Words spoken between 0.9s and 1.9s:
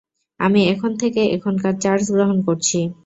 থেকে এখনকার